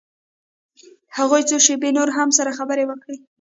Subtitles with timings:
[1.17, 3.15] هغوى څو شېبې نورې هم سره خبرې وکړې.